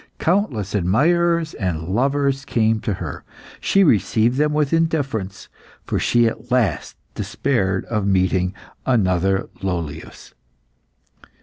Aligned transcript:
Countless 0.17 0.73
admirers 0.73 1.53
and 1.53 1.83
lovers 1.83 2.43
came 2.43 2.79
to 2.79 2.93
her. 2.95 3.23
She 3.59 3.83
received 3.83 4.39
them 4.39 4.51
with 4.51 4.73
indifference, 4.73 5.47
for 5.85 5.99
she 5.99 6.25
at 6.25 6.49
last 6.49 6.97
despaired 7.13 7.85
of 7.85 8.07
meeting 8.07 8.55
another 8.83 9.47
Lollius. 9.61 10.33